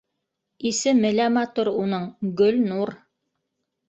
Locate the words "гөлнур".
2.39-2.95